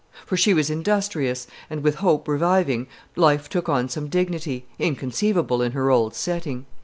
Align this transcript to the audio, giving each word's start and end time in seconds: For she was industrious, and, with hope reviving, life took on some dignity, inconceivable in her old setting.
For 0.25 0.35
she 0.35 0.55
was 0.55 0.71
industrious, 0.71 1.45
and, 1.69 1.83
with 1.83 1.97
hope 2.01 2.27
reviving, 2.27 2.87
life 3.15 3.47
took 3.47 3.69
on 3.69 3.87
some 3.87 4.07
dignity, 4.07 4.65
inconceivable 4.79 5.61
in 5.61 5.73
her 5.73 5.91
old 5.91 6.15
setting. 6.15 6.65